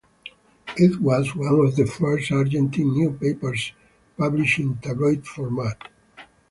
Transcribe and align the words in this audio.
It 0.77 0.99
was 0.99 1.35
one 1.35 1.63
of 1.63 1.75
the 1.75 1.85
first 1.85 2.31
Argentine 2.31 2.91
newspapers 2.97 3.71
published 4.17 4.57
in 4.57 4.77
tabloid 4.77 5.27
format. 5.27 5.89